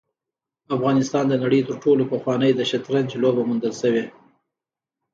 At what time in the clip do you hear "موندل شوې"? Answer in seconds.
3.47-4.03